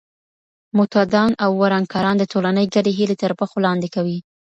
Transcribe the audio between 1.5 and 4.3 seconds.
ورانکاران د ټولنې ګډې هیلې تر پښو لاندې کوي.